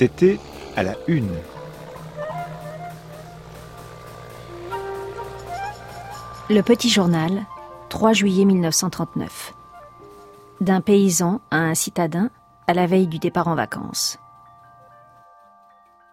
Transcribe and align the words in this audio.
C'était 0.00 0.38
à 0.76 0.82
la 0.82 0.94
une. 1.08 1.28
Le 6.48 6.62
Petit 6.62 6.88
Journal, 6.88 7.44
3 7.90 8.14
juillet 8.14 8.46
1939. 8.46 9.52
D'un 10.62 10.80
paysan 10.80 11.42
à 11.50 11.58
un 11.58 11.74
citadin 11.74 12.30
à 12.66 12.72
la 12.72 12.86
veille 12.86 13.08
du 13.08 13.18
départ 13.18 13.48
en 13.48 13.54
vacances. 13.54 14.18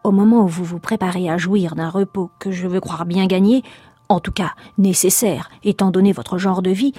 Au 0.03 0.11
moment 0.11 0.43
où 0.43 0.47
vous 0.47 0.65
vous 0.65 0.79
préparez 0.79 1.29
à 1.29 1.37
jouir 1.37 1.75
d'un 1.75 1.89
repos 1.89 2.29
que 2.39 2.51
je 2.51 2.67
veux 2.67 2.81
croire 2.81 3.05
bien 3.05 3.25
gagné, 3.25 3.63
en 4.09 4.19
tout 4.19 4.33
cas 4.33 4.51
nécessaire 4.77 5.49
étant 5.63 5.91
donné 5.91 6.11
votre 6.11 6.37
genre 6.37 6.61
de 6.61 6.71
vie, 6.71 6.91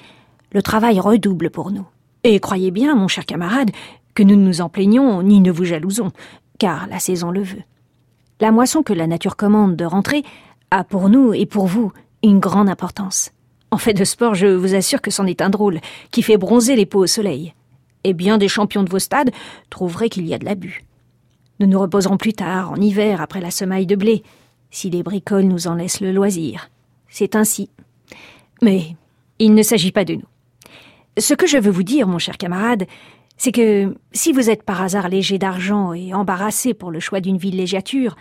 le 0.52 0.62
travail 0.62 1.00
redouble 1.00 1.50
pour 1.50 1.70
nous. 1.70 1.86
Et 2.24 2.40
croyez 2.40 2.70
bien, 2.70 2.94
mon 2.94 3.08
cher 3.08 3.26
camarade, 3.26 3.72
que 4.14 4.22
nous 4.22 4.36
ne 4.36 4.46
nous 4.46 4.62
en 4.62 4.70
plaignons 4.70 5.22
ni 5.22 5.40
ne 5.40 5.52
vous 5.52 5.66
jalousons, 5.66 6.12
car 6.58 6.86
la 6.88 6.98
saison 6.98 7.30
le 7.30 7.42
veut. 7.42 7.62
La 8.40 8.52
moisson 8.52 8.82
que 8.82 8.92
la 8.92 9.06
nature 9.06 9.36
commande 9.36 9.76
de 9.76 9.84
rentrer 9.84 10.22
a 10.70 10.84
pour 10.84 11.08
nous 11.08 11.34
et 11.34 11.46
pour 11.46 11.66
vous 11.66 11.92
une 12.22 12.40
grande 12.40 12.68
importance. 12.68 13.32
En 13.70 13.78
fait 13.78 13.94
de 13.94 14.04
sport, 14.04 14.34
je 14.34 14.46
vous 14.46 14.74
assure 14.74 15.02
que 15.02 15.10
c'en 15.10 15.26
est 15.26 15.42
un 15.42 15.50
drôle, 15.50 15.80
qui 16.10 16.22
fait 16.22 16.36
bronzer 16.36 16.76
les 16.76 16.86
peaux 16.86 17.02
au 17.02 17.06
soleil. 17.06 17.54
Et 18.04 18.14
bien 18.14 18.38
des 18.38 18.48
champions 18.48 18.82
de 18.82 18.90
vos 18.90 18.98
stades 18.98 19.30
trouveraient 19.70 20.08
qu'il 20.08 20.26
y 20.26 20.34
a 20.34 20.38
de 20.38 20.44
l'abus. 20.44 20.84
Nous 21.60 21.66
nous 21.66 21.80
reposerons 21.80 22.16
plus 22.16 22.32
tard, 22.32 22.70
en 22.70 22.76
hiver, 22.76 23.20
après 23.20 23.40
la 23.40 23.50
semaille 23.50 23.86
de 23.86 23.96
blé, 23.96 24.22
si 24.70 24.90
les 24.90 25.02
bricoles 25.02 25.44
nous 25.44 25.66
en 25.66 25.74
laissent 25.74 26.00
le 26.00 26.12
loisir. 26.12 26.70
C'est 27.08 27.34
ainsi. 27.34 27.68
Mais 28.62 28.96
il 29.38 29.54
ne 29.54 29.62
s'agit 29.62 29.92
pas 29.92 30.04
de 30.04 30.14
nous. 30.14 30.26
Ce 31.18 31.34
que 31.34 31.46
je 31.46 31.58
veux 31.58 31.70
vous 31.70 31.82
dire, 31.82 32.06
mon 32.06 32.18
cher 32.18 32.38
camarade, 32.38 32.86
c'est 33.36 33.52
que 33.52 33.96
si 34.12 34.32
vous 34.32 34.50
êtes 34.50 34.62
par 34.62 34.82
hasard 34.82 35.08
léger 35.08 35.38
d'argent 35.38 35.92
et 35.92 36.14
embarrassé 36.14 36.74
pour 36.74 36.90
le 36.90 37.00
choix 37.00 37.20
d'une 37.20 37.38
villégiature, 37.38 38.16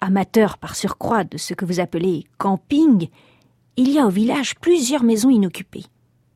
amateur 0.00 0.56
par 0.56 0.74
surcroît 0.74 1.24
de 1.24 1.36
ce 1.36 1.52
que 1.54 1.64
vous 1.64 1.80
appelez 1.80 2.24
camping, 2.38 3.08
il 3.76 3.90
y 3.90 3.98
a 3.98 4.06
au 4.06 4.10
village 4.10 4.54
plusieurs 4.56 5.02
maisons 5.02 5.30
inoccupées. 5.30 5.84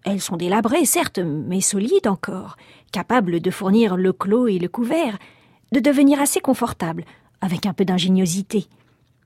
Elles 0.04 0.20
sont 0.20 0.36
délabrées, 0.36 0.84
certes, 0.84 1.18
mais 1.18 1.60
solides 1.60 2.08
encore, 2.08 2.56
capables 2.90 3.40
de 3.40 3.50
fournir 3.50 3.96
le 3.96 4.12
clos 4.12 4.48
et 4.48 4.58
le 4.58 4.68
couvert, 4.68 5.18
de 5.72 5.80
devenir 5.80 6.20
assez 6.20 6.40
confortables, 6.40 7.04
avec 7.40 7.66
un 7.66 7.72
peu 7.72 7.84
d'ingéniosité. 7.84 8.66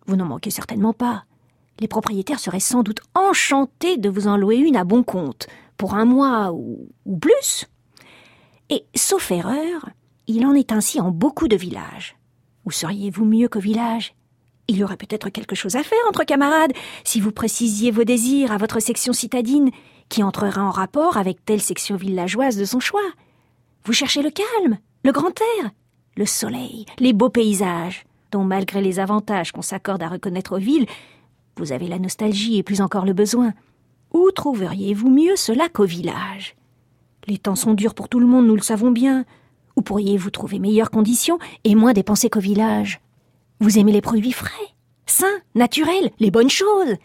Vous 0.07 0.17
n'en 0.17 0.27
manquez 0.27 0.51
certainement 0.51 0.92
pas. 0.92 1.25
Les 1.81 1.89
propriétaires 1.89 2.39
seraient 2.39 2.61
sans 2.61 2.83
doute 2.83 3.01
enchantés 3.14 3.97
de 3.97 4.09
vous 4.09 4.29
en 4.29 4.37
louer 4.37 4.57
une 4.57 4.77
à 4.77 4.84
bon 4.84 5.03
compte, 5.03 5.47
pour 5.77 5.95
un 5.95 6.05
mois 6.05 6.53
ou, 6.53 6.89
plus. 7.21 7.67
Et, 8.71 8.85
sauf 8.95 9.31
erreur, 9.31 9.91
il 10.27 10.45
en 10.47 10.55
est 10.55 10.73
ainsi 10.73 11.01
en 11.01 11.11
beaucoup 11.11 11.49
de 11.49 11.57
villages. 11.57 12.17
Où 12.65 12.71
seriez-vous 12.71 13.25
mieux 13.25 13.49
qu'au 13.49 13.61
village? 13.61 14.15
Il 14.69 14.77
y 14.77 14.85
aurait 14.85 14.97
peut-être 14.97 15.29
quelque 15.29 15.55
chose 15.55 15.77
à 15.77 15.85
faire 15.85 15.99
entre 16.09 16.25
camarades, 16.25 16.73
si 17.05 17.21
vous 17.21 17.31
précisiez 17.31 17.93
vos 17.93 18.03
désirs 18.03 18.51
à 18.51 18.57
votre 18.57 18.81
section 18.81 19.13
citadine, 19.13 19.71
qui 20.09 20.23
entrera 20.23 20.63
en 20.63 20.71
rapport 20.71 21.17
avec 21.17 21.45
telle 21.45 21.61
section 21.61 21.97
villageoise 21.97 22.57
de 22.57 22.65
son 22.65 22.81
choix. 22.81 23.09
Vous 23.85 23.93
cherchez 23.93 24.23
le 24.23 24.31
calme, 24.31 24.79
le 25.05 25.13
grand 25.13 25.41
air, 25.41 25.71
le 26.17 26.27
soleil, 26.27 26.87
les 26.99 27.13
beaux 27.13 27.29
paysages, 27.29 28.05
dont 28.33 28.43
malgré 28.43 28.81
les 28.81 28.99
avantages 28.99 29.53
qu'on 29.53 29.63
s'accorde 29.63 30.03
à 30.03 30.09
reconnaître 30.09 30.57
aux 30.57 30.61
villes, 30.61 30.87
vous 31.57 31.73
avez 31.73 31.87
la 31.87 31.99
nostalgie 31.99 32.59
et 32.59 32.63
plus 32.63 32.81
encore 32.81 33.05
le 33.05 33.13
besoin. 33.13 33.55
Où 34.17 34.31
trouveriez-vous 34.31 35.11
mieux 35.11 35.36
cela 35.36 35.69
qu'au 35.69 35.84
village? 35.84 36.56
Les 37.27 37.36
temps 37.36 37.55
sont 37.55 37.75
durs 37.75 37.92
pour 37.92 38.09
tout 38.09 38.19
le 38.19 38.27
monde, 38.27 38.47
nous 38.47 38.56
le 38.56 38.62
savons 38.62 38.91
bien. 38.91 39.27
Où 39.77 39.83
pourriez-vous 39.83 40.31
trouver 40.31 40.58
meilleures 40.58 40.91
conditions 40.91 41.39
et 41.64 41.75
moins 41.75 41.92
dépenser 41.92 42.31
qu'au 42.31 42.41
village? 42.41 43.03
Vous 43.61 43.79
aimez 43.79 43.92
les 43.92 44.01
produits 44.01 44.33
frais, 44.33 44.70
sains, 45.05 45.27
naturels, 45.55 46.13
les 46.18 46.30
bonnes 46.30 46.48
choses. 46.48 46.96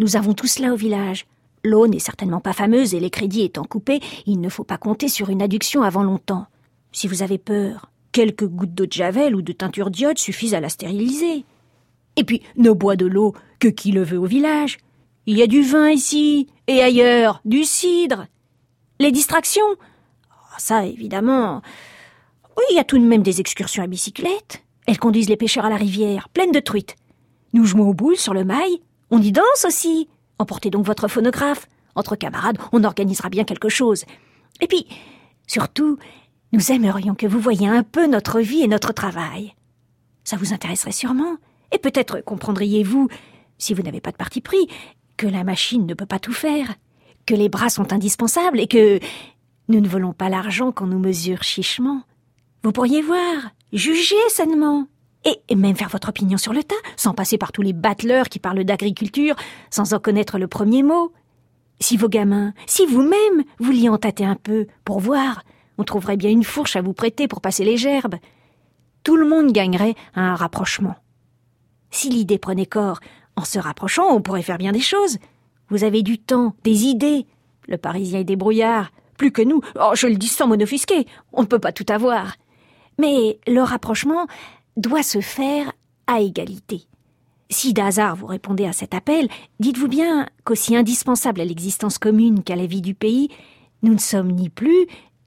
Nous 0.00 0.16
avons 0.16 0.34
tout 0.34 0.48
cela 0.48 0.72
au 0.72 0.76
village. 0.76 1.26
L'eau 1.62 1.86
n'est 1.86 2.00
certainement 2.00 2.40
pas 2.40 2.52
fameuse 2.52 2.94
et 2.94 3.00
les 3.00 3.10
crédits 3.10 3.44
étant 3.44 3.62
coupés, 3.62 4.00
il 4.26 4.40
ne 4.40 4.48
faut 4.48 4.64
pas 4.64 4.76
compter 4.76 5.06
sur 5.06 5.30
une 5.30 5.42
adduction 5.42 5.82
avant 5.82 6.02
longtemps. 6.02 6.46
Si 6.90 7.06
vous 7.06 7.22
avez 7.22 7.38
peur, 7.38 7.92
quelques 8.10 8.48
gouttes 8.48 8.74
d'eau 8.74 8.86
de 8.86 8.92
javel 8.92 9.36
ou 9.36 9.42
de 9.42 9.52
teinture 9.52 9.92
d'iode 9.92 10.18
suffisent 10.18 10.54
à 10.54 10.60
la 10.60 10.68
stériliser. 10.68 11.44
Et 12.16 12.24
puis, 12.24 12.42
ne 12.56 12.72
boit 12.72 12.96
de 12.96 13.06
l'eau 13.06 13.34
que 13.60 13.68
qui 13.68 13.92
le 13.92 14.02
veut 14.02 14.18
au 14.18 14.26
village? 14.26 14.78
Il 15.26 15.36
y 15.36 15.42
a 15.42 15.48
du 15.48 15.62
vin 15.62 15.90
ici, 15.90 16.46
et 16.68 16.82
ailleurs, 16.82 17.40
du 17.44 17.64
cidre. 17.64 18.26
Les 19.00 19.10
distractions 19.10 19.62
oh, 19.74 20.54
Ça, 20.58 20.86
évidemment. 20.86 21.62
Oui, 22.56 22.62
il 22.70 22.76
y 22.76 22.78
a 22.78 22.84
tout 22.84 22.98
de 22.98 23.04
même 23.04 23.24
des 23.24 23.40
excursions 23.40 23.82
à 23.82 23.88
bicyclette. 23.88 24.62
Elles 24.86 25.00
conduisent 25.00 25.28
les 25.28 25.36
pêcheurs 25.36 25.64
à 25.64 25.70
la 25.70 25.76
rivière, 25.76 26.28
pleines 26.28 26.52
de 26.52 26.60
truites. 26.60 26.94
Nous 27.54 27.64
jouons 27.64 27.88
aux 27.88 27.94
boules 27.94 28.16
sur 28.16 28.34
le 28.34 28.44
mail. 28.44 28.78
On 29.10 29.20
y 29.20 29.32
danse 29.32 29.64
aussi. 29.66 30.08
Emportez 30.38 30.70
donc 30.70 30.86
votre 30.86 31.08
phonographe. 31.08 31.66
Entre 31.96 32.14
camarades, 32.14 32.58
on 32.72 32.84
organisera 32.84 33.28
bien 33.28 33.44
quelque 33.44 33.68
chose. 33.68 34.04
Et 34.60 34.68
puis, 34.68 34.86
surtout, 35.48 35.98
nous 36.52 36.70
aimerions 36.70 37.16
que 37.16 37.26
vous 37.26 37.40
voyiez 37.40 37.66
un 37.66 37.82
peu 37.82 38.06
notre 38.06 38.40
vie 38.40 38.62
et 38.62 38.68
notre 38.68 38.92
travail. 38.92 39.54
Ça 40.22 40.36
vous 40.36 40.52
intéresserait 40.52 40.92
sûrement. 40.92 41.36
Et 41.72 41.78
peut-être 41.78 42.20
comprendriez-vous, 42.20 43.08
si 43.58 43.74
vous 43.74 43.82
n'avez 43.82 44.00
pas 44.00 44.12
de 44.12 44.16
parti 44.16 44.40
pris, 44.40 44.68
que 45.16 45.26
la 45.26 45.44
machine 45.44 45.86
ne 45.86 45.94
peut 45.94 46.06
pas 46.06 46.18
tout 46.18 46.32
faire, 46.32 46.74
que 47.26 47.34
les 47.34 47.48
bras 47.48 47.70
sont 47.70 47.92
indispensables 47.92 48.60
et 48.60 48.66
que 48.66 49.00
nous 49.68 49.80
ne 49.80 49.88
volons 49.88 50.12
pas 50.12 50.28
l'argent 50.28 50.72
qu'on 50.72 50.86
nous 50.86 50.98
mesure 50.98 51.42
chichement. 51.42 52.02
Vous 52.62 52.72
pourriez 52.72 53.02
voir, 53.02 53.50
juger 53.72 54.16
sainement, 54.28 54.86
et 55.48 55.56
même 55.56 55.76
faire 55.76 55.88
votre 55.88 56.10
opinion 56.10 56.38
sur 56.38 56.52
le 56.52 56.62
tas, 56.62 56.74
sans 56.96 57.14
passer 57.14 57.38
par 57.38 57.52
tous 57.52 57.62
les 57.62 57.72
battleurs 57.72 58.28
qui 58.28 58.38
parlent 58.38 58.64
d'agriculture, 58.64 59.34
sans 59.70 59.92
en 59.92 59.98
connaître 59.98 60.38
le 60.38 60.46
premier 60.46 60.82
mot. 60.82 61.12
Si 61.80 61.96
vos 61.96 62.08
gamins, 62.08 62.52
si 62.66 62.86
vous-même, 62.86 63.44
vouliez 63.58 63.88
en 63.88 63.98
tâter 63.98 64.24
un 64.24 64.36
peu, 64.36 64.66
pour 64.84 65.00
voir, 65.00 65.42
on 65.78 65.84
trouverait 65.84 66.16
bien 66.16 66.30
une 66.30 66.44
fourche 66.44 66.76
à 66.76 66.82
vous 66.82 66.92
prêter 66.92 67.28
pour 67.28 67.40
passer 67.40 67.64
les 67.64 67.76
gerbes. 67.76 68.16
Tout 69.02 69.16
le 69.16 69.28
monde 69.28 69.52
gagnerait 69.52 69.94
à 70.14 70.22
un 70.22 70.34
rapprochement. 70.34 70.94
Si 71.90 72.08
l'idée 72.08 72.38
prenait 72.38 72.66
corps, 72.66 73.00
en 73.36 73.44
se 73.44 73.58
rapprochant, 73.58 74.08
on 74.10 74.22
pourrait 74.22 74.42
faire 74.42 74.58
bien 74.58 74.72
des 74.72 74.80
choses. 74.80 75.18
Vous 75.68 75.84
avez 75.84 76.02
du 76.02 76.18
temps, 76.18 76.54
des 76.64 76.84
idées. 76.84 77.26
Le 77.68 77.76
Parisien 77.76 78.20
est 78.20 78.24
débrouillard. 78.24 78.90
Plus 79.18 79.32
que 79.32 79.42
nous. 79.42 79.60
Oh, 79.80 79.92
je 79.94 80.06
le 80.06 80.16
dis 80.16 80.28
sans 80.28 80.46
monofisquer. 80.46 81.06
On 81.32 81.42
ne 81.42 81.46
peut 81.46 81.58
pas 81.58 81.72
tout 81.72 81.86
avoir. 81.88 82.36
Mais 82.98 83.38
le 83.46 83.60
rapprochement 83.60 84.26
doit 84.76 85.02
se 85.02 85.20
faire 85.20 85.72
à 86.06 86.20
égalité. 86.20 86.82
Si 87.48 87.72
d'hasard 87.72 88.16
vous 88.16 88.26
répondez 88.26 88.66
à 88.66 88.72
cet 88.72 88.94
appel, 88.94 89.28
dites-vous 89.60 89.88
bien 89.88 90.26
qu'aussi 90.44 90.76
indispensable 90.76 91.40
à 91.40 91.44
l'existence 91.44 91.98
commune 91.98 92.42
qu'à 92.42 92.56
la 92.56 92.66
vie 92.66 92.82
du 92.82 92.94
pays, 92.94 93.28
nous 93.82 93.94
ne 93.94 93.98
sommes 93.98 94.32
ni 94.32 94.48
plus, 94.48 94.86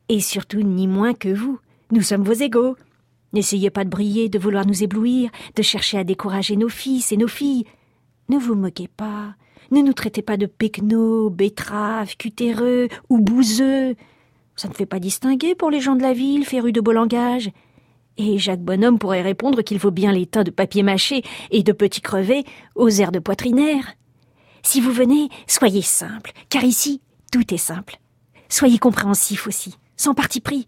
et 0.10 0.20
surtout 0.20 0.62
ni 0.62 0.88
moins 0.88 1.14
que 1.14 1.30
vous. 1.30 1.60
Nous 1.92 2.02
sommes 2.02 2.24
vos 2.24 2.34
égaux. 2.34 2.76
N'essayez 3.32 3.70
pas 3.70 3.86
de 3.86 3.90
briller, 3.90 4.28
de 4.28 4.40
vouloir 4.40 4.66
nous 4.66 4.84
éblouir, 4.84 5.30
de 5.56 5.62
chercher 5.62 6.00
à 6.00 6.04
décourager 6.04 6.56
nos 6.56 6.70
fils 6.70 7.12
et 7.12 7.18
nos 7.18 7.28
filles. 7.28 7.66
Ne 8.30 8.38
vous 8.38 8.56
moquez 8.56 8.88
pas. 8.88 9.36
Ne 9.72 9.82
nous 9.82 9.94
traitez 9.94 10.22
pas 10.22 10.38
de 10.38 10.46
pecnos, 10.46 11.30
betteraves, 11.32 12.16
cutéreux 12.16 12.88
ou 13.10 13.20
bouseux. 13.20 13.96
Ça 14.56 14.68
ne 14.68 14.74
fait 14.74 14.86
pas 14.86 15.00
distinguer 15.00 15.56
pour 15.56 15.72
les 15.72 15.80
gens 15.80 15.96
de 15.96 16.02
la 16.02 16.14
ville, 16.14 16.46
férus 16.46 16.74
de 16.74 16.82
beau 16.82 16.92
langage. 16.92 17.52
Et 18.18 18.38
Jacques 18.38 18.62
Bonhomme 18.62 19.00
pourrait 19.00 19.22
répondre 19.22 19.62
qu'il 19.62 19.80
faut 19.80 19.92
bien 19.92 20.12
les 20.12 20.26
tas 20.26 20.44
de 20.44 20.52
papier 20.52 20.84
mâché 20.84 21.24
et 21.52 21.64
de 21.64 21.72
petits 21.72 22.02
crevets 22.02 22.44
aux 22.76 22.90
airs 22.90 23.12
de 23.12 23.20
poitrinaire. 23.20 23.96
Si 24.62 24.82
vous 24.82 24.92
venez, 24.92 25.30
soyez 25.48 25.82
simple, 25.82 26.32
car 26.50 26.64
ici, 26.64 27.02
tout 27.32 27.54
est 27.54 27.58
simple. 27.58 27.98
Soyez 28.50 28.78
compréhensif 28.78 29.48
aussi, 29.48 29.76
sans 29.96 30.14
parti 30.14 30.42
pris. 30.42 30.68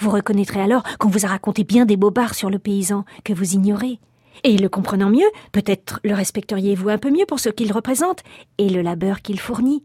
Vous 0.00 0.10
reconnaîtrez 0.10 0.60
alors 0.60 0.82
qu'on 0.98 1.08
vous 1.08 1.24
a 1.24 1.28
raconté 1.28 1.64
bien 1.64 1.84
des 1.84 1.96
bobards 1.96 2.34
sur 2.34 2.50
le 2.50 2.58
paysan 2.58 3.04
que 3.24 3.32
vous 3.32 3.54
ignorez. 3.54 4.00
Et 4.44 4.56
le 4.56 4.68
comprenant 4.68 5.10
mieux, 5.10 5.30
peut-être 5.52 6.00
le 6.04 6.14
respecteriez-vous 6.14 6.88
un 6.88 6.98
peu 6.98 7.10
mieux 7.10 7.26
pour 7.26 7.40
ce 7.40 7.48
qu'il 7.48 7.72
représente 7.72 8.22
et 8.58 8.68
le 8.68 8.82
labeur 8.82 9.22
qu'il 9.22 9.38
fournit. 9.38 9.84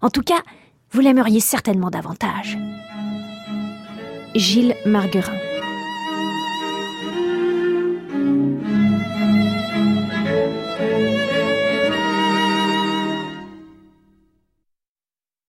En 0.00 0.10
tout 0.10 0.22
cas, 0.22 0.42
vous 0.92 1.00
l'aimeriez 1.00 1.40
certainement 1.40 1.90
davantage. 1.90 2.58
Gilles 4.34 4.76
Marguerin 4.86 5.49